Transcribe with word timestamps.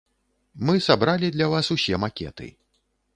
Мы 0.69 0.79
сабралі 0.85 1.29
для 1.35 1.49
вас 1.53 1.69
усе 1.75 1.95
макеты. 2.05 2.47